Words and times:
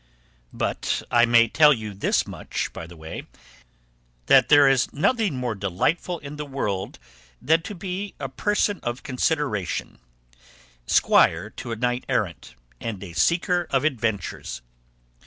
But 0.51 1.03
I 1.11 1.25
may 1.27 1.47
tell 1.47 1.71
you 1.71 1.93
this 1.93 2.25
much 2.25 2.73
by 2.73 2.87
the 2.87 2.97
way, 2.97 3.27
that 4.25 4.49
there 4.49 4.67
is 4.67 4.91
nothing 4.91 5.27
in 5.27 5.33
the 5.33 5.41
world 5.41 5.41
more 5.41 5.53
delightful 5.53 6.19
than 7.39 7.61
to 7.61 7.75
be 7.75 8.15
a 8.19 8.27
person 8.27 8.79
of 8.81 9.03
consideration, 9.03 9.99
squire 10.87 11.51
to 11.51 11.71
a 11.71 11.75
knight 11.75 12.05
errant, 12.09 12.55
and 12.79 13.03
a 13.03 13.13
seeker 13.13 13.67
of 13.69 13.83
adventures. 13.85 14.63